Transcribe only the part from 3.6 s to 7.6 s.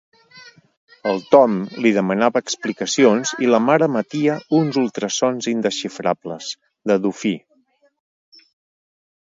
mare emetia uns ultrasons indesxifrables, de dofí.